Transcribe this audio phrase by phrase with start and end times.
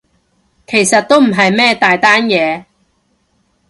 [0.65, 2.65] 其實都唔係咩大單嘢